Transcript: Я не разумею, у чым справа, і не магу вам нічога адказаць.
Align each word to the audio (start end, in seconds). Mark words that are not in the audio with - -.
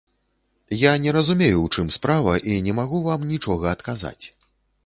Я 0.83 0.93
не 1.03 1.11
разумею, 1.17 1.59
у 1.65 1.69
чым 1.75 1.91
справа, 1.97 2.33
і 2.55 2.57
не 2.69 2.73
магу 2.81 3.03
вам 3.09 3.29
нічога 3.33 3.65
адказаць. 3.77 4.25